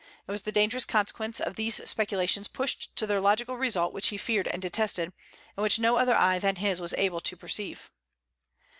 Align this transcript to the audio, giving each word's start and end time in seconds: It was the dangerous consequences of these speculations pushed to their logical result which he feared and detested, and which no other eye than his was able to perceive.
It 0.27 0.31
was 0.31 0.41
the 0.41 0.51
dangerous 0.51 0.83
consequences 0.83 1.45
of 1.45 1.53
these 1.53 1.75
speculations 1.87 2.47
pushed 2.47 2.95
to 2.95 3.05
their 3.05 3.21
logical 3.21 3.55
result 3.55 3.93
which 3.93 4.07
he 4.07 4.17
feared 4.17 4.47
and 4.47 4.59
detested, 4.59 5.13
and 5.55 5.61
which 5.61 5.77
no 5.77 5.97
other 5.97 6.15
eye 6.15 6.39
than 6.39 6.55
his 6.55 6.81
was 6.81 6.95
able 6.95 7.21
to 7.21 7.37
perceive. 7.37 7.91